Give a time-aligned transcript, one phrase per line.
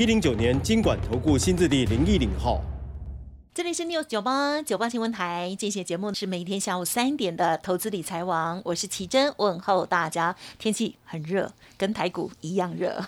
[0.00, 2.64] 一零九年金管投顾新字第零一零号。
[3.60, 10.34] 这里是 News 九八九八新闻台，这些节目是每天下午三点的投资理财王，我是奇珍，问候大家。
[10.58, 12.98] 天气很热，跟台股一样热。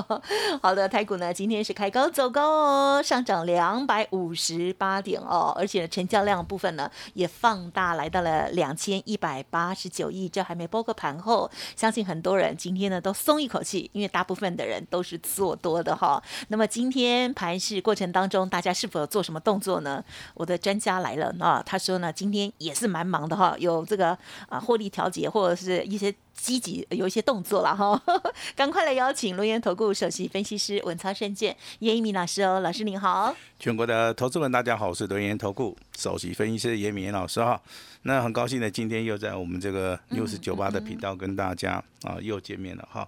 [0.62, 10.30] 好的，台股呢今天是开高走高哦，上涨两百五十八点哦，而且成交量部分呢也放大，来到了两千一百八十九亿。
[10.30, 16.22] 这还没包括盘后，相信很多人今天呢都松一口气，因为大部分的人都是做多的哈。
[16.48, 19.89] 那么今天盘市过程当中，大家是否有做什么动作呢？
[20.34, 24.16] 我的专家来了啊，他说呢今天也是蛮忙的哈，有这个
[24.48, 26.14] 啊获利调节或者是一些。
[26.32, 28.02] 积极有一些动作了哈，
[28.56, 33.36] 赶快来邀请龙岩投顾首席分析师文操胜券叶一鸣老师哦，老师您好。
[33.58, 37.60] 全国的投资们大家好，我是龙岩投顾首席分析师叶明老师哈。
[38.04, 41.72] 那很高兴呢今天又在我们这个六十九八的频道跟大家
[42.04, 43.06] 啊又见面了哈。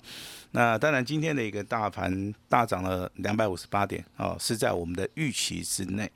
[0.51, 6.11] 那当然今天的一个大盘大涨了两百五十八点啊，是在我们的预期之内。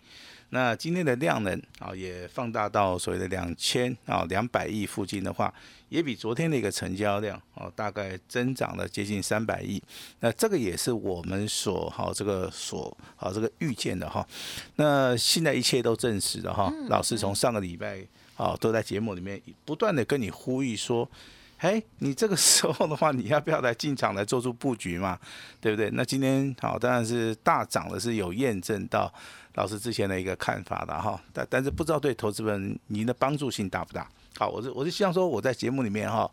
[0.50, 5.52] 那今天的量能啊也放大到所谓的两千啊两百亿附近的话。
[5.88, 9.80] 也比昨天的一个成交量哦，大概增长了接近三百亿。
[10.18, 14.26] 那这个也是我们所好这个所好这个预见的哈。
[14.74, 16.72] 那现在一切都证实了哈。
[16.88, 18.04] 老师从上个礼拜
[18.36, 21.08] 啊都在节目里面不断的跟你呼吁说，
[21.56, 25.16] 嘿，你这个时候的话，你要不要来进场来做出布局嘛？
[25.60, 25.88] 对不对？
[25.92, 29.14] 那今天好当然是大涨的，是有验证到
[29.56, 31.20] 老师之前的一个看法的哈。
[31.32, 34.08] 但但是不知道对投资人您的帮助性大不大？
[34.38, 36.30] 好，我是我是希望说我在节目里面哈，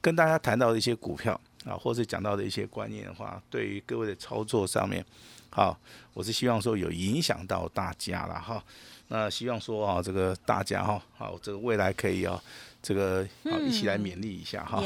[0.00, 5.04] 跟大家谈到的一些股票啊，或是讲到的一些观念的话，对于各位的操作上面，
[5.50, 5.78] 好，
[6.14, 8.62] 我是希望说有影响到大家了哈。
[9.08, 12.40] 那希望说啊，这个大家哈，好，这个未来可以啊。
[12.82, 14.82] 这个好，一起来勉励一下哈。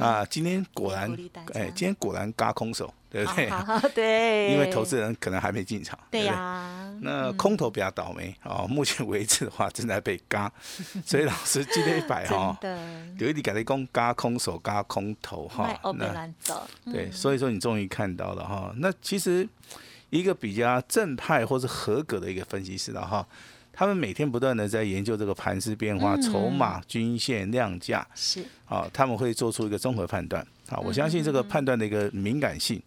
[0.00, 1.08] 啊，今天果然，
[1.54, 3.48] 哎，今天果然嘎空手，对不对？
[3.94, 4.50] 对。
[4.52, 5.96] 因为投资人可能还没进场。
[6.10, 6.87] 对呀。
[7.00, 10.52] 那空头比较倒霉哦，目前为止的话正在被嘎，
[11.04, 12.58] 所以老师今天一百哈，
[13.18, 15.78] 有一点改了讲嘎空手、嘎空头哈。
[15.96, 16.28] 那
[16.92, 18.72] 对，所以说你终于看到了哈。
[18.76, 19.48] 那其实
[20.10, 23.26] 一个比较正派或是合格的一个分析师了哈。
[23.70, 30.76] 他们每天不断的在研究这个盘势变化、筹码、均线、量价，是啊，他们会做出一个综合判断啊。
[30.78, 32.82] 我相信这个判断的一个敏感性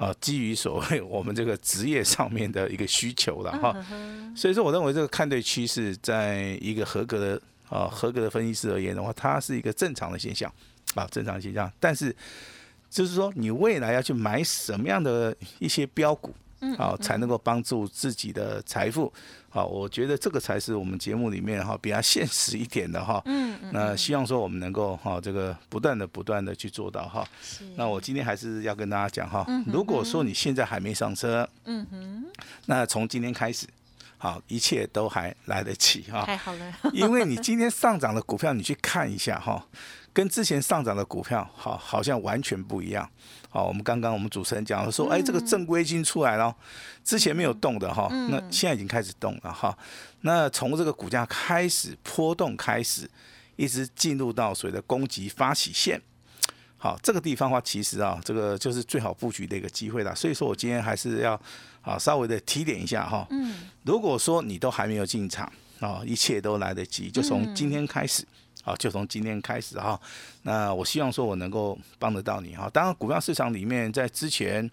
[0.00, 3.76] 啊，基于所谓我们这个职业上面的一个需求了哈。
[4.34, 10.50] 所以说，我认为这个看对趋势，在一个合格的啊合格的分析师而言的话，它是一个正常的现象
[10.94, 11.70] 啊，正常现象。
[11.78, 12.16] 但是
[12.88, 16.34] 就是说，你未来要去买什么样的一些标股？
[16.76, 19.12] 好，才能够帮助自己的财富。
[19.48, 23.20] 好，我觉得这个才是我们节目里面哈比较现实一点的哈。
[23.24, 23.70] 嗯嗯。
[23.72, 27.26] 那希望说我们能够哈这个不断的不断的去做到哈。
[27.74, 32.24] 那我今天还是要跟大家讲哈，如果说你现在还没上车，嗯哼，
[32.66, 33.66] 那从今天开始，
[34.16, 36.24] 好，一切都还来得及哈。
[36.24, 36.72] 太好了。
[36.92, 39.66] 因为你今天上涨的股票，你去看一下哈，
[40.12, 43.08] 跟之前上涨的股票，好，好像完全不一样。
[43.48, 46.54] 好，我们刚刚我们主持人讲了说，哎，这个正规军出来了，
[47.02, 49.76] 之前没有动的哈，那现在已经开始动了哈。
[50.20, 53.10] 那从这个股价开始波动开始，
[53.56, 56.00] 一直进入到所谓的攻击发起线，
[56.76, 60.14] 好，这个地方的话，其实啊，这个就是最好布局的一个机会了。
[60.14, 61.40] 所以说我今天还是要
[61.82, 63.26] 啊稍微的提点一下哈。
[63.30, 63.68] 嗯。
[63.84, 65.50] 如果说你都还没有进场
[65.80, 68.24] 啊，一切都来得及，就从今天开始。
[68.70, 70.00] 好，就从今天开始哈。
[70.42, 72.70] 那我希望说我能够帮得到你哈。
[72.72, 74.68] 当然，股票市场里面在之前，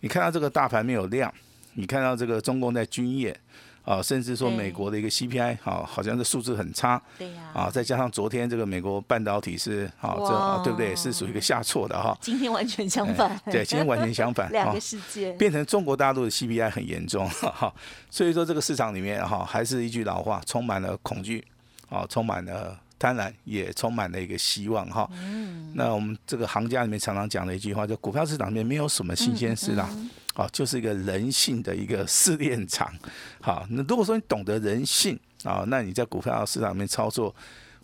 [0.00, 1.32] 你看到这个大盘没有量，
[1.74, 3.36] 你看到这个中共在军演
[3.84, 7.00] 啊，甚至说美国的一个 CPI 好，好像这数字很差。
[7.18, 7.50] 对呀。
[7.52, 10.94] 啊，再加上昨天这个美国半导体是好，这对不对？
[10.94, 12.16] 是属于一个下挫的哈。
[12.20, 13.36] 今天完全相反。
[13.46, 14.48] 对，今天完全相反。
[14.52, 15.32] 两个世界。
[15.32, 17.74] 变成中国大陆的 CPI 很严重哈，
[18.10, 21.44] 所以说这个市场里面哈，还是一句老话，充满了恐惧
[21.88, 22.78] 啊，充满了。
[23.04, 25.06] 当然也充满了一个希望哈。
[25.12, 25.74] 嗯。
[25.74, 29.86] 那我们这个行家里面常常讲的一句话，就股票市场里面没有什么新鲜事啦，
[30.32, 32.90] 好，就是一个人性的一个试炼场。
[33.42, 37.34] 好，那如果说你懂得人性啊，那你在股票市场里面操作，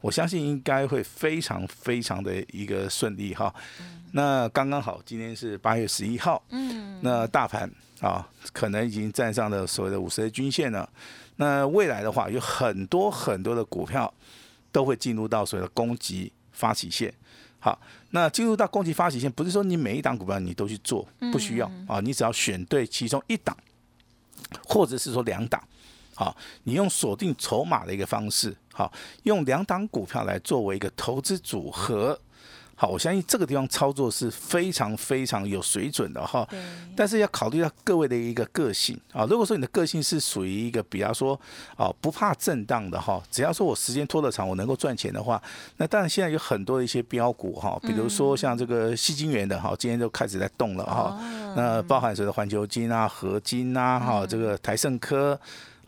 [0.00, 3.54] 我相信应该会非常非常的一个顺利哈。
[4.12, 7.70] 那刚刚好，今天是八月十一号，嗯，那大盘
[8.00, 10.88] 啊，可能已经站上了所谓的五十日均线了。
[11.36, 14.12] 那未来的话，有很多很多的股票
[14.72, 17.12] 都会进入到所谓的攻击发起线。
[17.58, 17.78] 好，
[18.10, 23.56] 那进入到攻击发起线，不是说你每一档股票你都去做，不需要啊，你只要选对其中一档，
[24.64, 25.62] 或者是说两档，
[26.14, 26.34] 好，
[26.64, 28.90] 你用锁定筹码的一个方式，好，
[29.24, 32.18] 用两档股票来作为一个投资组合。
[32.80, 36.48] 好，我相信这个地方操作是非常非常有水准的哈。
[36.96, 39.26] 但是要考虑到各位的一个个性啊。
[39.26, 41.38] 如果说你的个性是属于一个比方说
[41.76, 45.42] 啊不怕震荡的哈，只要说我时间拖得长，我能够赚钱的话，
[45.76, 51.20] 那当然现在有很多的一些标股哈，比如说像这个细金源的哈，今天就开始在动了哈。
[51.54, 55.38] 那包含所谓的环球金啊、合金啊、哈这个台盛科。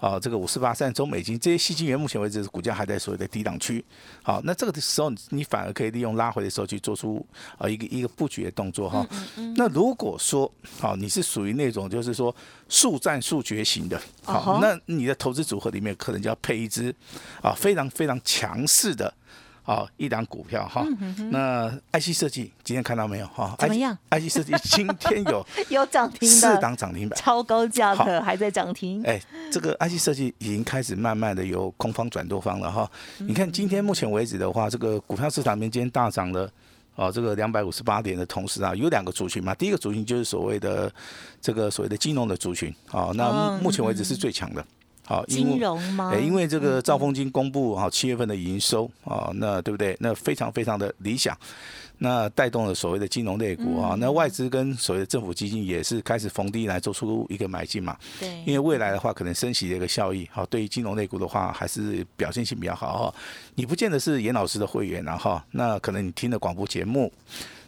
[0.03, 3.85] 啊，这个五四八三中美金这些细晶元，目前为止股价还在所谓的低档区。
[4.21, 7.25] 好，那这个的时候，你反而可以利用拉回的时候去做出
[7.57, 9.07] 啊一个一个布局的动作哈。
[9.55, 12.35] 那如果说好，你是属于那种就是说
[12.69, 16.93] 速战速决型的，好，那你的投资组合里面可能就要配一支
[17.41, 19.15] 啊非常非常强势的。
[19.65, 20.85] 好，一档股票哈，
[21.31, 23.55] 那 IC 设计今天看到没有哈？
[23.61, 23.97] 怎么样？
[24.11, 29.01] IC 设计今天有 有涨停四档涨停板，超高价的还在涨停。
[29.05, 29.21] 哎，
[29.53, 32.91] 这个 IC 设计已经开始慢慢的由空方转多方了哈。
[33.19, 36.51] 你看今天目前为止的话，这个股票市场面今天大涨了
[36.97, 39.55] 哦，这个两百五十八点的同时啊，有两个族群嘛。
[39.55, 40.93] 第一个族群就是所谓的
[41.41, 44.67] 这个所谓的金融的族群哦，那目前为止是最强的。
[45.13, 46.15] 好，金融吗？
[46.17, 49.95] 因为这个兆丰金公布哈七月份的营收啊，那对不对？
[50.01, 51.37] 那非常非常的理想，
[51.99, 57.95] 那带动了所谓的金融类股啊，那外资跟所谓的政府基金也是开始逢低来做出一个买进嘛。
[58.19, 63.15] 对，因为未来的话，可能升息的一个效益，好，对于金融类股的话，还是表现性比较好哈。
[63.55, 67.13] 你不见得是严老师的会员然后，那可能你听的广播节目。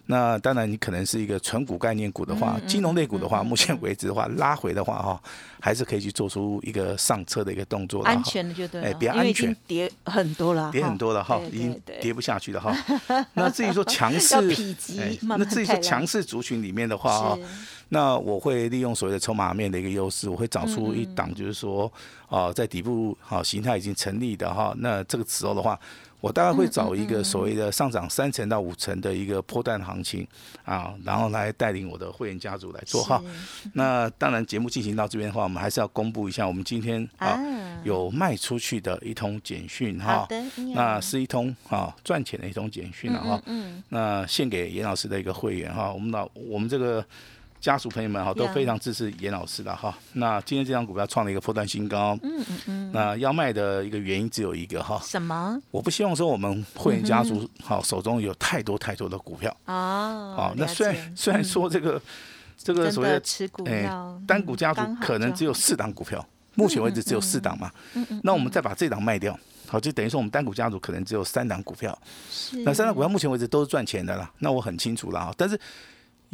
[0.07, 5.23] 那当然，你可能是一个纯股概念股的话，金融类股的话，目前为止的话，拉回的话哈，
[5.65, 8.03] 还是可以去做出一个上车的一个动作。
[8.05, 9.57] 安全的就对，哎，比较安全。
[9.67, 12.77] 跌很多了，跌很多了哈，已经跌不下去了哈。
[13.33, 14.37] 那至于说强势，
[15.23, 17.39] 那至于说强势族群里面的话哈
[17.89, 21.91] 那我会利用所谓的筹码面的一个优势，我会找出一档，就是说
[22.29, 25.81] 啊，在底部好形态已经成立的哈，那这个时候的话。
[26.21, 30.27] 我大概会找一个所谓的上涨三成到五成的一个破蛋行情
[30.65, 33.23] 啊，然后来带领我的会员家族来做哈。
[33.75, 37.39] 那当然，节目进行到这边的话，我们还是要公布一下我们今天啊
[37.85, 40.29] 有卖出去的一通简讯哈。
[40.75, 43.43] 那是一通啊赚钱的一通简讯了哈。
[43.89, 47.05] 那献给严老师的一个会员哈，我们老我们这个。
[47.61, 49.97] 家属朋友们哈都非常支持严老师的哈。
[50.13, 52.15] 那今天这张股票创了一个破断新高。
[52.23, 52.93] 嗯嗯嗯。
[52.93, 55.01] 那要卖的一个原因只有一个哈。
[55.03, 55.59] 什么？
[55.71, 59.51] 我不希望说我们会员家族好手中有太多太多的股票。
[59.65, 60.35] 哦。
[60.37, 61.99] 好，那虽然虽然说这个
[62.57, 63.89] 这个所谓的持股哎
[64.27, 67.71] 单股家族可能只有四档股票，目前为止只有四档嘛。
[68.23, 71.97] 那我们再把这档卖掉，好，就等于说我们单股家族可能只有三档股票。
[72.31, 72.63] 是。
[72.63, 74.31] 那三档股票目前为止都是赚钱的啦。
[74.39, 75.59] 那我很清楚了啊，但是。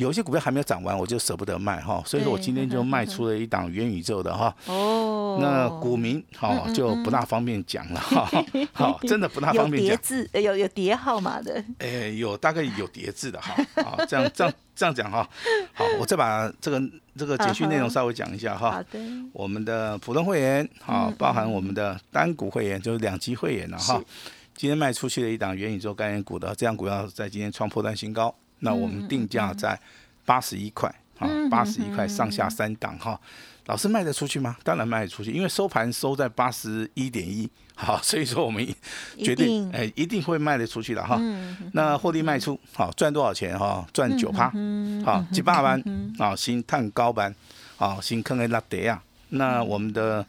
[0.00, 4.54] 有些股票还没有涨完，我就舍不得卖哈，所以说我今天就卖出了一档元宇宙的哈。
[4.64, 5.38] 哦。
[5.42, 8.30] 那股民哈就不大方便讲了哈。
[8.72, 9.90] 好，真的不大方便讲。
[9.90, 11.62] 有叠字，有有叠号码的。
[11.78, 13.54] 哎，有大概有叠字的哈。
[13.84, 15.28] 好，这样这样这样讲哈。
[15.74, 16.82] 好，我再把这个
[17.14, 18.70] 这个简讯内容稍微讲一下哈。
[18.70, 18.98] 好的。
[19.34, 24.02] 我们的普通会员好，包含我们的单股会员，就是两级会员了哈。
[24.56, 28.34] 今天卖出去的一档元宇宙概念股的，这样股票在今天创破断新高。
[28.60, 29.78] 那我们定价在
[30.24, 30.88] 八十一块
[31.18, 33.20] 啊，八十一块上下三档哈，
[33.66, 34.56] 老师卖得出去吗？
[34.62, 38.66] 当然卖得出去，因为收盘收在八十一点一，好，所以说我们
[39.18, 41.20] 决定哎一定会卖得出去的哈。
[41.72, 43.86] 那获利卖出好赚多少钱哈？
[43.92, 44.52] 赚九趴，
[45.04, 45.82] 好几百万
[46.18, 47.34] 啊，新碳高班
[47.76, 50.24] 啊，新坑的拉德啊，那我们的。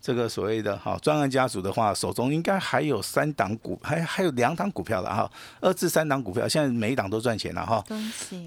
[0.00, 5.30] 这个所谓的哈专案家族的话，手中应该还有三档股，还还有两档股票了哈，
[5.60, 7.84] 二至三档股票，现在每一档都赚钱了哈。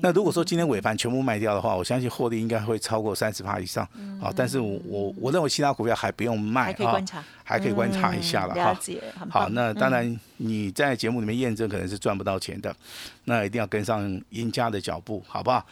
[0.01, 3.87] 那如果说今天尾盘全部卖掉的话，我相信获利应该会超过三十趴以上
[4.19, 4.33] 啊。
[4.35, 8.79] 但是我我我认为其他股票还不用卖，还可以观察，还可以观察一下了哈。
[9.29, 12.75] 好，那当然你在节目里面验证可能是赚不到钱的，
[13.25, 15.63] 那一定要跟上赢家的脚步，好不好？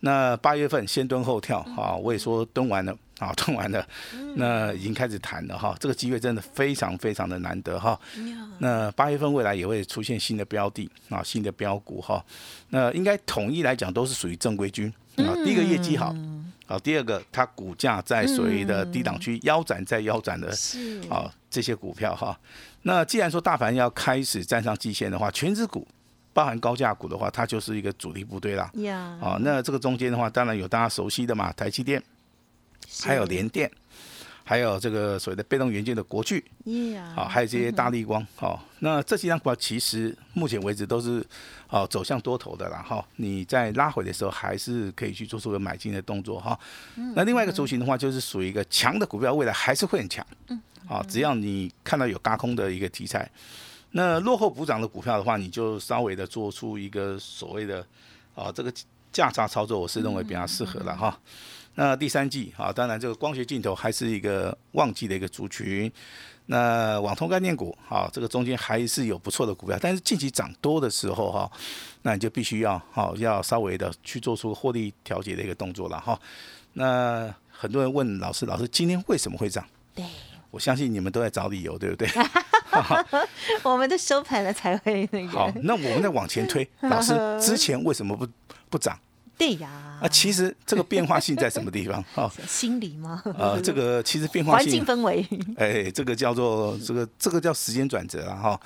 [0.00, 2.94] 那八月份先蹲后跳啊，我也说蹲完了。
[3.20, 3.86] 好， 通完了，
[4.34, 5.76] 那已经开始谈了哈。
[5.78, 8.00] 这个机会真的非常非常的难得哈。
[8.58, 12.24] 那八月份未来也会出现新的标的啊，新的标股哈。
[12.70, 15.36] 那应该统一来讲都是属于正规军啊。
[15.44, 16.16] 第一个业绩好，
[16.66, 20.48] 好，第二个它股价在所谓的低档区腰斩再腰斩的，
[21.10, 22.34] 啊这些股票哈。
[22.82, 25.86] 那既然说大盘要开始站上季线的话，全指股
[26.32, 28.70] 包含高价股的话，它就是一个主力部队啦。
[28.76, 32.02] 呀，啊，那这个中间的话，当然有大家熟悉的嘛，台积电，
[33.02, 33.70] 还有联电，
[34.44, 36.44] 还有这个所谓的被动元件的国巨，
[36.92, 41.24] 呀，好，还有这些大力光，好，那这几张股票其实目前为止都是
[41.68, 46.58] 哦走向多头的啦，哈，你在拉回的时候还是可以去做出个买进的动作哈。
[47.14, 53.30] 那另外一个族群的话，就是属于一个强的股票，未来还是会很强，嗯啊，只要你看到有嘎空的一个题材，
[53.92, 57.86] 那落后补涨的股票的话，你就稍微的做出一个所谓的
[58.34, 58.72] 啊这个
[59.12, 61.16] 价差操作，我是认为比较适合的哈。
[61.80, 65.90] 那第三季啊，当然这个光学镜头还是一个旺季的一个族群。
[66.44, 71.50] 那网通概念股啊，这个中间还是有不错的股票，但是近期涨多的时候哈，
[72.02, 76.20] 那你就必须要好要稍微的去做出获利调节的一个动作了哈。
[76.74, 79.66] 那很多人问老师，老师今天为什么会涨？
[79.94, 80.04] 对，
[80.50, 82.06] 我相信你们都在找理由，对不对？
[83.64, 85.28] 我们的收盘了才会那个。
[85.30, 88.28] 好，那我们再往前推，老师之前为什么不
[88.68, 89.00] 不涨？
[89.40, 89.70] 对呀，
[90.02, 92.04] 啊，其实这个变化性在什么地方？
[92.14, 93.22] 哈， 心理吗？
[93.38, 95.26] 呃，这个其实变化环境性，氛围。
[95.56, 98.60] 哎，这个叫做这个这个叫时间转折啊，哈。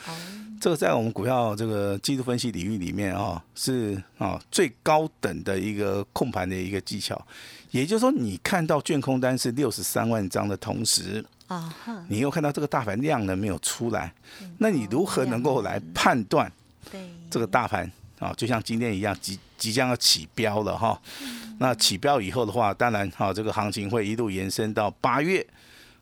[0.61, 7.25] 这个在我们股票这个技术分析领域里面啊，是啊最高等的一个控盘的一个技巧。
[7.71, 11.73] 也就是说，你看到卷空单是六十三万张的同时，啊，
[12.09, 14.12] 你又看到这个大盘量呢没有出来，
[14.59, 16.50] 那你如何能够来判断
[16.90, 17.00] 对，
[17.31, 17.88] 这个大盘
[18.25, 20.99] 啊，就像今天一样，即即将要起标了哈。
[21.59, 25.47] 那起标以后的话，当然哈、这个行情会一路延伸到八月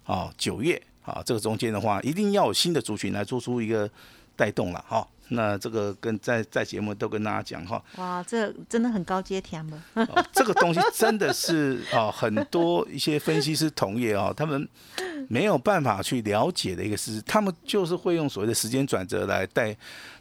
[0.04, 3.90] 啊、九月啊，这个中间的话，一定要有新的族群来做出一个
[4.36, 5.04] 带动了哈。
[5.28, 9.82] 那这个跟在在节目都跟大家讲哈，哇，这真的很高阶甜了。
[9.94, 14.68] 哦这个东西真的是啊、很多一些分析师同业啊、他们
[15.28, 19.76] 没有办法去了解的一个事实，他们就是会用所谓的时间转折来带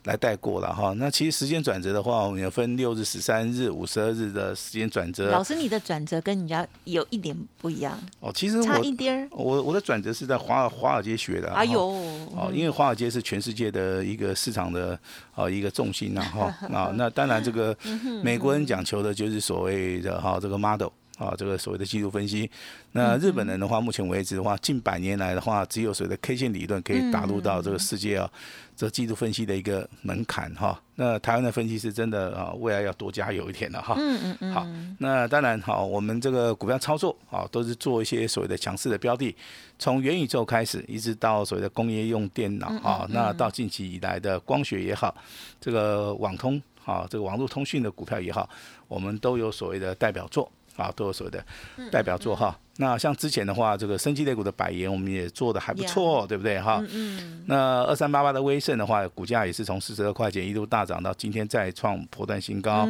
[0.05, 0.93] 来带过了哈。
[0.98, 5.29] 那其实时间转折的话，我们有分六日、十三日、五十二日的时间转折。
[5.29, 8.96] 老师，你的转折跟人家有一点不一样，哦，其实差一
[9.31, 9.43] 我。
[9.43, 11.51] 我我的转折是在华尔华尔街学的。
[11.53, 11.91] 哎呦
[12.36, 14.98] 哈，哦，因为华尔街是全世界的一个市场的
[15.34, 17.75] 啊一个重心呐哈啊，那当然这个
[18.24, 20.89] 美国人讲求的就是所谓的哈这个 model
[21.21, 22.49] 啊，这个所谓的技术分析。
[22.93, 28.29] 那日本人的话，目前为止的话，近百年来的话，只有所谓的 K 线理论可以打入到这个世界啊，
[28.75, 30.81] 这技术分析的一个门槛哈。
[30.95, 33.95] 那台湾的分析师真的啊，未来要多加油一点了哈。
[33.97, 39.35] 嗯嗯嗯，好，那当然好，我们这个股票操作啊，都是做一些所谓的强势的标的，
[39.77, 45.15] 从元宇宙开始，一直到所谓的工业用电脑啊，那到近期以来的光学也好，
[45.59, 48.49] 这个网通啊，这个网络通讯的股票也好，
[48.87, 51.43] 我们都有所谓的代表作啊，都有所谓的
[51.91, 52.57] 代表作哈。
[52.77, 56.83] 那像之前的话，这个生机类股的百元，我们也做的还不错，对不对哈？
[56.91, 62.87] 嗯那二三八八的威盛的话，股价也是从四十二块钱一度大涨到今天再创破断新高，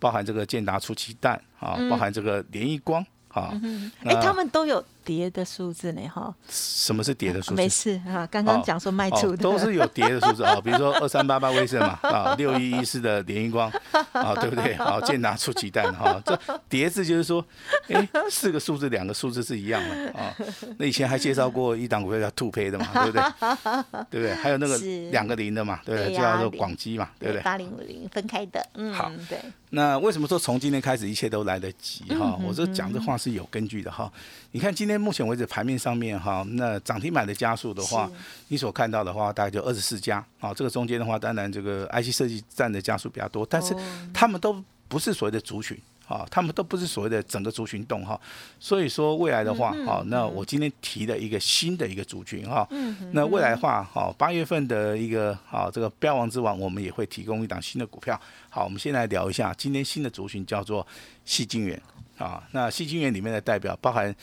[0.00, 7.94] 包含这个建达出奇蛋啊，包含这个联益光啊，哎、那他们都有叠的数字呢，哈，什么是跌的数字没字？
[7.94, 13.72] 事啊，刚刚讲说卖出哦，的，都是有跌的数字啊， 比如说二三八八威盛嘛，啊，六一一四的联益光
[14.12, 14.74] 啊，对不对？
[14.84, 16.38] 啊，建达出奇蛋哈，这
[16.68, 17.42] 叠字就是说，
[17.88, 20.36] 哎，四个数字两个数字是一样的啊。
[20.76, 23.22] 那以前还介绍过一档股票叫兔胚的嘛，对不对？
[24.10, 24.34] 对不对？
[24.34, 24.76] 还有那个
[25.10, 26.14] 两个零的嘛，对不对？
[26.14, 27.42] 就叫做广基嘛，对不对？
[27.42, 29.38] 八零五零分开的，嗯，好对，
[29.70, 32.38] 那为什么说从今天开始一切都来得及嗯哈？
[32.46, 34.12] 我这讲这话是有根据的哈。
[34.50, 38.10] 你看今天目前为止盘面上面哈，那涨停板的家数的话，
[38.48, 40.52] 你所看到的话大概就二十四家啊。
[40.52, 43.78] 这个中间的话，当然这个 IC 设计占的家数比较多，但是哦
[44.12, 45.78] 他们都不是所谓的族群。
[46.08, 48.18] 啊，他们都不是所谓的整个族群动哈，
[48.58, 58.18] 所以说未来的嗯话，好、那我今天提的一个新的一个族群哈，嗯那未来的话，好、八月份的一个好、这个标王之王，我们也会提供一档新的股票。
[58.48, 60.86] 好，我们先来聊一下今天新的族群叫做
[61.26, 61.78] 细晶圆
[62.18, 62.42] 啊。
[62.52, 64.14] 那细晶圆里面的代表包含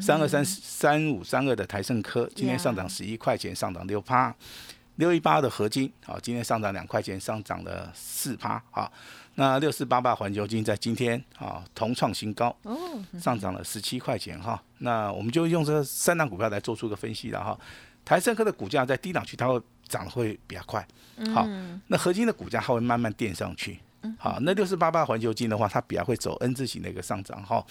[0.00, 4.34] 三二三三五三二的台盛科，今天上涨十一块钱，上涨六趴。
[4.96, 8.92] 六一八的合金，好，今天上涨两块钱，上涨了四趴，好。
[9.34, 12.78] 那六四八八环球金在今天啊同创新高，哦，
[13.18, 14.62] 上涨了十七块钱哈。
[14.78, 17.58] 那我们就用这三档股票来做出个分析了哈。
[18.04, 20.86] 台盛科的股价在低档区它会涨得会比较快，
[21.34, 21.44] 好，
[21.88, 23.80] 那合金的股价它会慢慢垫上去，
[24.18, 27.64] 好，那六四八八环球金的话，它比较会走 N 字形的一个上涨哈，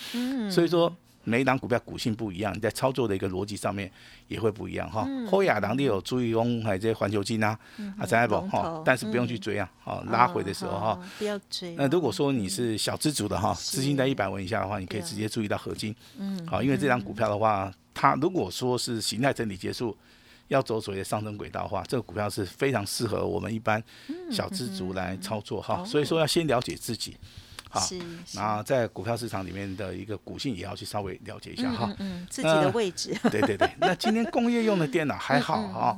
[0.52, 0.94] 所以说。
[1.26, 3.90] 每一档股票股性不一样，你在操作的一个逻辑上面
[4.28, 5.08] 也会不一样哈。
[5.32, 7.58] 后亚当你有注意翁还有这些环球金啊，
[7.98, 10.88] 啊，张爱宝哈，但是不用去追啊，哦，拉回的时候哈。
[10.88, 11.76] 哦，不要追哦。
[11.78, 19.98] 那如果说你是小资族的哈，资金在一百万以下的话，你可以直接注意到合金，嗯，好，因为这张股票的话，它如果说是形态整理结束，
[20.48, 23.82] 要走所谓的上升轨道的话，这个股票是非常适合我们一般
[24.32, 25.84] 小资族来操作哈。
[25.86, 27.18] 所以说要先了解自己，
[27.70, 28.00] 好，是，
[28.34, 31.94] 然后在股票市场里面的一个股性也要去稍微了解一下哈。
[32.00, 33.16] 嗯，自己的位置。
[33.32, 35.98] 对对对， 那今天工业用的电脑还好哈，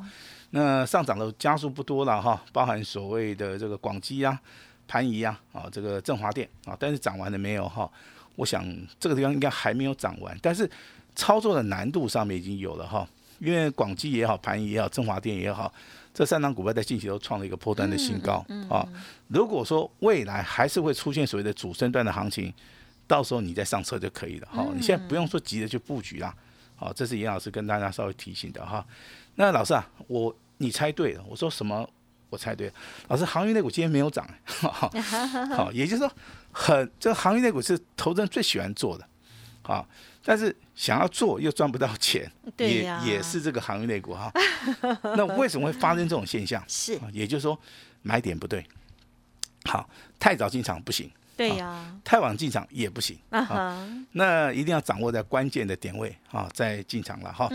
[0.52, 4.40] 那上涨的加速不多了哈，包含所谓的这个广基啊、
[4.88, 7.90] 盘仪啊、啊这个振华电啊，但是涨完了没有哈？
[8.38, 8.66] 我想
[9.00, 10.70] 这个地方应该还没有涨完，但是
[11.16, 13.08] 操作的难度上面已经有了哈。
[13.40, 15.72] 因为广基也好，盘仪也好，振华电也好，
[16.14, 18.88] 这三档股票在近期都创了一个破端的新高啊。
[19.28, 22.54] 如果说未来还是会出现所谓的主升段的行情，
[23.08, 24.72] 到时候你再上车就可以了好。
[24.74, 26.34] 你现在不用说急着去布局啦，
[26.76, 28.86] 好，这是严老师跟大家稍微提醒的哈。
[29.36, 31.88] 那老师啊，我你猜对了，我说什么？
[32.30, 32.74] 我猜对了，
[33.08, 36.12] 老师，航运类股今天没有涨，好， 也就是说，
[36.52, 39.08] 很这个航运类股是投资人最喜欢做的，
[39.62, 39.88] 好。
[40.28, 44.32] 但是想要做又赚不到钱， 也也是这个行业类股哈。
[45.16, 46.62] 那为什么会发生这种现象？
[46.68, 47.58] 是，也就是说
[48.02, 48.66] 买点不对。
[49.66, 49.88] 好，
[50.20, 51.10] 太早进场不行。
[51.38, 51.96] 对呀。
[52.04, 53.18] 太晚进场也不行。
[53.30, 57.50] 啊那一定要掌握在关键的点位啊，再进场了哈。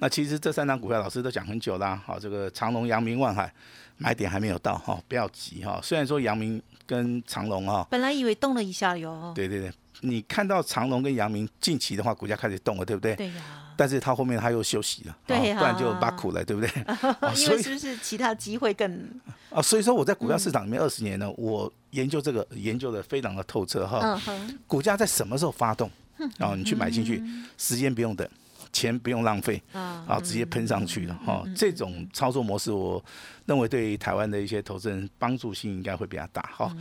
[0.00, 2.00] 那其实这三张股票老师都讲很久啦。
[2.06, 3.52] 好，这个长隆、阳明、万海
[3.96, 5.80] 买点还没有到哈，不要急哈。
[5.82, 9.32] 虽然说阳明跟长隆啊，本来以为动了一下哟。
[9.34, 9.72] 对对对。
[10.00, 13.14] 你看到长隆跟阳明近期的话，股价开始动了，对不对？
[13.14, 13.42] 对呀。
[13.74, 16.70] 但是它后面它又休息了，对呀，不然就挖苦了，对不对？
[17.36, 19.08] 因为是不是其他机会更？
[19.50, 24.20] 啊，所以说我在股票市场里面二十年呢，我研究这个研究的非常的透彻哈。
[24.28, 25.90] 嗯股价在什么时候发动？
[26.38, 27.22] 然后你去买进去，
[27.56, 28.28] 时间不用等。
[28.72, 31.44] 钱不用浪费啊，直接喷上去了哈。
[31.54, 33.02] 这种操作模式，我
[33.46, 36.74] 认为对台湾的一些投资人帮助性应该会比较大哈。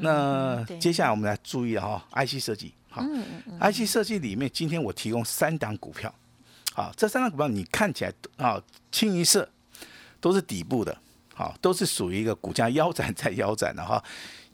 [0.00, 3.06] 那接下来我们来注意哈，IC 设计哈
[3.60, 6.12] ，IC 设计里面今天我提供三档股票，
[6.72, 8.60] 好，这三档股票你看起来啊
[8.90, 9.48] 清一色
[10.20, 10.96] 都是底部的，
[11.34, 14.02] 好，都是属于一个股价腰斩在腰斩的哈。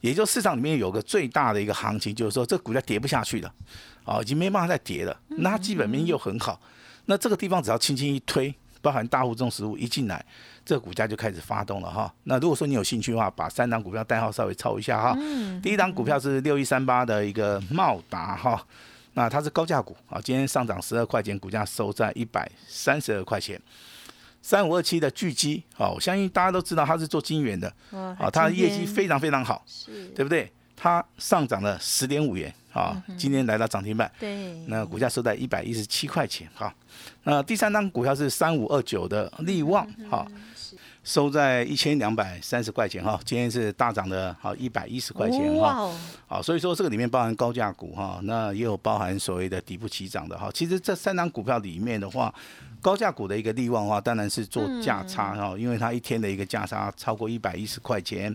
[0.01, 3.55] 也就市场里面有个最大的一个行情，就是说这股价跌不下去了，
[4.03, 6.59] 啊，已经没办法再跌了，那基本面又很好。
[7.11, 10.25] 那这个地方只要轻轻一推，包含大户重实物一进来，
[10.65, 12.15] 这个股价就开始发动了哈。
[12.23, 15.19] 那如果说你有兴趣的话，把三档股票代号稍微抄一下哈。
[15.61, 18.65] 第一档股票是六一三八的一个茂达哈，
[19.15, 23.61] 那它是高价股啊，今天上涨十二块钱，股价收在一百三十二块钱。
[24.41, 29.65] 三五二七的巨基啊，我相信大家都知道它是做晶圆的，啊，它的业绩非常非常好，
[30.15, 30.49] 对不对？
[30.81, 32.53] 它上涨了十点五元。
[32.73, 36.73] 啊，今天来到涨停板，对，那股价收在一百一十七块钱，哈。
[37.25, 40.25] 那第三张股票是三五二九的利旺，哈，
[41.03, 45.93] 收在一千两百三十块钱，哈，今天是大涨的，好一百一十块钱，哈，
[46.29, 52.33] 好，所以说这个里面包含高价股，哈，那也有包含所谓的底部起涨的，哈，其实这三张股票里面的话。
[52.81, 58.35] 高价股的一个利旺的话，当然是做价差哈，因为它一天的一个价差超过一百一十块钱。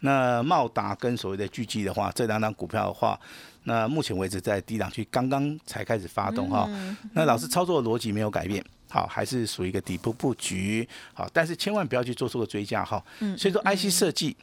[0.00, 3.18] 那茂达跟所谓的巨基的话，这两档股票的话，
[3.64, 6.68] 那目前为止在低档区刚刚才开始发动哈。
[7.12, 13.02] 那老师操作的逻辑没有改变，好，还是属于一个底部布局，好，但是千万不要去做出个追加哈。
[13.36, 14.36] 所以说，IC 设计。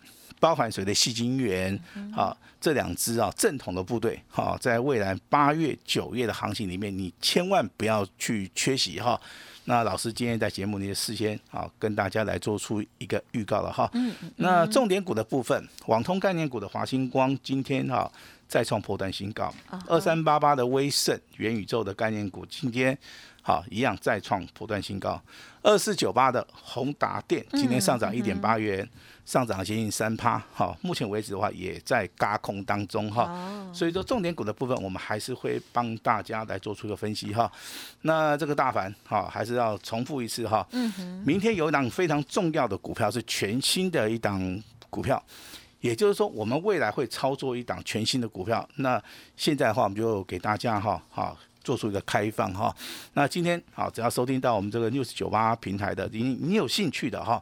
[0.44, 1.80] 包含谁的细金元
[2.14, 2.36] 啊？
[2.60, 9.18] 这两支啊正统的部队哈，在未来八月、九月的行情里面，你千万不要去缺席哈。
[9.64, 13.90] 那老师今天在节目里事先啊跟大家来做出一个预告了哈。
[13.94, 14.14] 嗯。
[14.36, 18.12] 那重点股的部分，网通概念股的华星光今天哈
[18.46, 19.54] 再创破断新高，
[19.88, 22.98] 二三八八的威盛元宇宙的概念股今天
[23.42, 25.22] 好一样再创破断新高，
[25.62, 28.86] 二四九八的宏达电今天上涨一点八元。
[29.26, 37.50] 上涨接近三趴，哈，目前为止的话也在嘎空当中哈，所以说重点股的部分我们还是会帮大家来做出一个分析哈。
[38.02, 45.24] 那这个大盘哈还是要重复一次哈，嗯明天有一档非常重要的股票是全新的一档股票，
[45.80, 48.68] 也就是说我们未来会操作一档全新的股票。
[48.76, 49.02] 那
[49.38, 52.76] 现在的话我们就给大家哈好做出一个开放哈。
[53.14, 57.42] 那今天好只要收听到我们这个六十九八平台的，你你有兴趣的哈。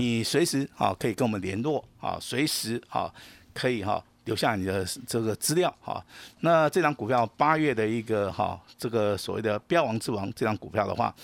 [0.00, 3.12] 你随时啊可以跟我们联络啊，随时啊
[3.52, 6.02] 可以哈留下你的这个资料哈。
[6.40, 11.14] 那这张股票八月的一个哈这个所谓的标王之王这张股票的话，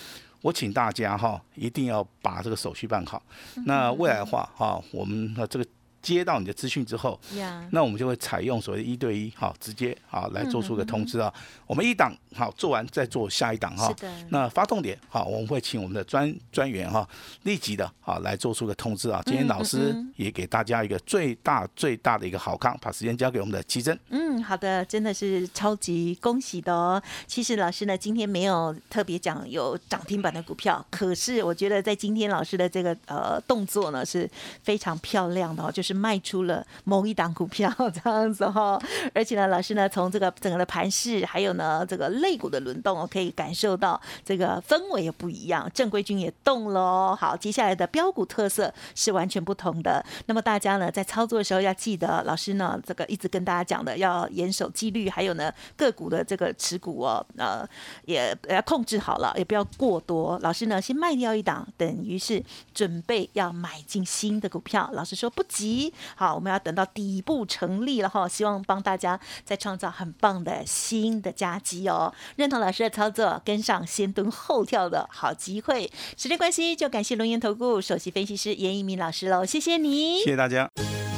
[0.43, 3.23] 我请大家哈一定要把这个手续办好。
[3.65, 5.67] 那未来的话哈，我们的这个
[6.03, 11.33] 接到你的资讯之后，呀，那我们就会采用所谓的一对一，好，直接啊来做出个通知啊。
[11.67, 13.95] 我们一档好做完再做下一档哈是。
[13.95, 17.09] 的，那发动点好，我们会请我们的专专员哈，
[17.45, 19.23] 立即的啊来做出个通知啊。
[19.25, 23.99] 今天老师也给大家一个最大最大的一个好康，把时间交给我们的奇珍。
[24.11, 27.03] 嗯，好的，真的是超级恭喜的哦。
[27.27, 34.29] 其实老师呢，今天没有特别讲有涨停板的股票，可是我觉得在今天老师的这个呃动作呢是
[34.63, 38.83] 非常漂亮的哦，就是卖出了某一档股票 这样子哈、哦。
[39.15, 47.19] 而且呢，老师呢从这个整个的盘势，还有呢这个类股的轮动哦，可以感受到这个氛围也不一样，正规军也动了哦。
[47.19, 50.05] 好，接下来的标股特色是完全不同的。
[50.27, 57.65] 那么大家呢在操作的时候要记得，老师呢这个一直跟大家讲的要严守纪律，还有呢个股的这个持股哦，呃
[58.07, 60.37] 也要控制好了，也不要过多。
[60.43, 62.43] 老师呢先卖掉一档，等于是
[62.75, 64.91] 准备要买进新的股票。
[64.95, 72.13] 老师说不急，好，我们要等到底部成立了哈，希望帮大家再创造很棒的新的佳绩哦。
[72.37, 75.91] 认同老师的操作，跟上先蹲后跳的好机会。
[76.17, 80.69] 时间关系，就感谢龙岩投顾首席分析师严一鸣老师喽，谢谢你，谢谢大家。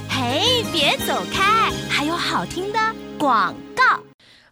[0.08, 2.78] 嘿，别走开，还有好听的
[3.18, 4.07] 广告。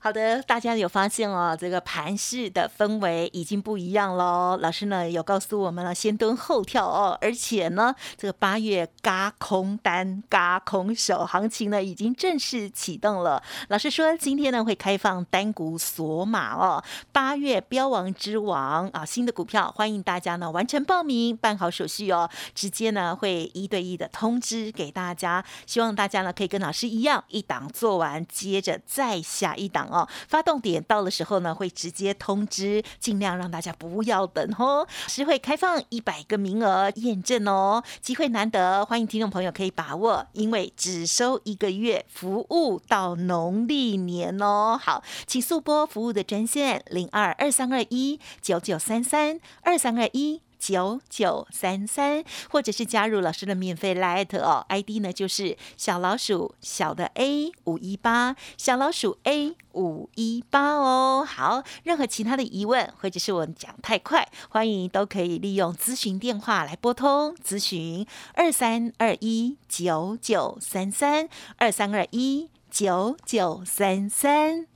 [0.06, 4.56] 好的，大家有发现哦，这个盘市的氛围已经不一样喽。
[4.62, 13.42] 老师呢有告诉我们了，先蹲后跳哦，而且呢，这个八月嘎空单、嘎空手行情呢已经正式启动了。
[13.66, 25.44] 老师说今天呢会开放单股锁码哦，八月标王之王啊，新的股票欢迎大家呢完成报名，办好手续哦，直接呢会一对一的通知给大家。
[25.66, 29.95] 希望大家呢可以跟老师一样，一档做完，接着再下一档哦。
[30.26, 34.84] 发动点到的时候呢，会直接通知，尽量让大家不要等哦。
[35.06, 44.80] 实会开放一百个名额验证哦，机会难得，欢迎听众朋友可以把握，因为只收一个月，服务到农历年哦。
[44.82, 50.40] 好，请速拨服务的专线零二二三二一九九三三二三二一。
[50.58, 61.24] 九九三三，或者是加入老师的免费 Light 哦，ID 呢就是小老鼠小的 A 五一八，小老鼠 A 五一八哦。
[61.26, 74.75] 好，任何其他的疑问或者是我讲太快，欢迎都可以利用咨询电话来拨通咨询二三二一九九三三二三二一九九三三。